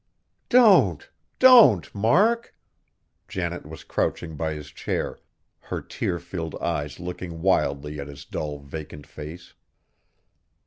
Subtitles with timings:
[0.49, 1.11] "Don't!
[1.37, 1.93] don't!
[1.93, 2.55] Mark."
[3.27, 5.19] Janet was crouching by his chair,
[5.59, 9.53] her tear filled eyes looking wildly at his dull, vacant face.